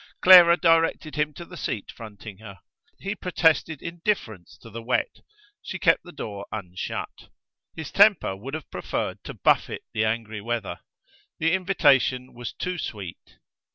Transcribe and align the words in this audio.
Clara 0.19 0.57
directed 0.57 1.13
him 1.15 1.31
to 1.35 1.45
the 1.45 1.55
seat 1.55 1.91
fronting 1.91 2.39
her; 2.39 2.57
he 2.97 3.13
protested 3.13 3.83
indifference 3.83 4.57
to 4.57 4.71
the 4.71 4.81
wet; 4.81 5.17
she 5.61 5.77
kept 5.77 6.01
the 6.03 6.11
door 6.11 6.47
unshut. 6.51 7.29
His 7.75 7.91
temper 7.91 8.35
would 8.35 8.55
have 8.55 8.71
preferred 8.71 9.23
to 9.25 9.35
buffet 9.35 9.83
the 9.93 10.03
angry 10.05 10.41
weather. 10.41 10.79
The 11.37 11.53
invitation 11.53 12.33
was 12.33 12.51
too 12.51 12.79
sweet. 12.79 13.37